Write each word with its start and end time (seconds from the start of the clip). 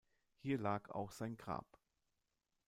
Hier 0.39 0.57
lag 0.57 0.89
auch 0.89 1.11
sein 1.11 1.37
Grab. 1.37 1.77